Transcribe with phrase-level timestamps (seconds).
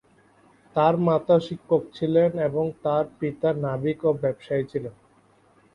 [0.75, 4.95] তার মাতা শিক্ষক ছিলেন এবং তার পিতা নাবিক ও ব্যবসায়ী ছিলেন।